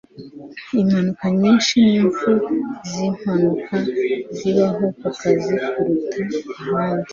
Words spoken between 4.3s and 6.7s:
zibaho kukazi kuruta